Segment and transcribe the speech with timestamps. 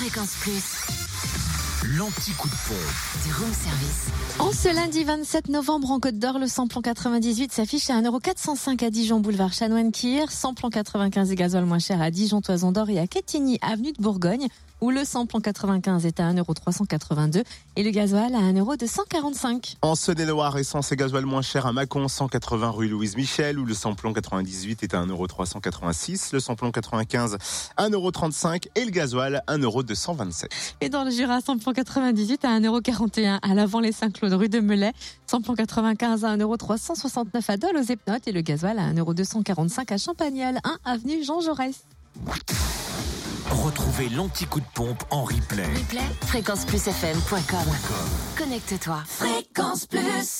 [0.00, 1.09] Fréquence Plus,
[1.82, 3.24] L'anti-coup de pompe.
[3.24, 4.08] du room service.
[4.38, 8.90] En ce lundi 27 novembre, en Côte d'Or, le samplon 98 s'affiche à 1,405€ à
[8.90, 10.30] Dijon, boulevard Chanoine-Kir.
[10.30, 14.02] Samplon 95 et gasoil moins cher à Dijon, Toison d'Or et à Quetigny, avenue de
[14.02, 14.48] Bourgogne,
[14.82, 17.44] où le samplon 95 est à 1,382€
[17.76, 19.76] et le gasoil à 1,245€.
[19.82, 23.74] En Saône-et-Loire, essence et gasoil moins cher à Mâcon, 180 rue Louise Michel, où le
[23.74, 27.36] samplon 98 est à 1,386€, le samplon 95
[27.78, 30.46] 1,35€ et le gasoil 1,227€.
[30.80, 34.92] Et dans le Jura, samplon 98 à 1,41€ à l'avant les Saint-Claude, rue de Melay.
[35.26, 40.58] Samplon 95 à 1,369€ à Dole aux Epnotes et le gasoil à 1,245€ à Champagnol,
[40.64, 41.84] 1 avenue Jean Jaurès.
[43.50, 45.64] Retrouvez l'anti-coup de pompe en replay.
[45.64, 47.58] Replay, fréquenceplusfm.com.
[48.38, 49.02] Connecte-toi.
[49.06, 50.38] Fréquence Plus.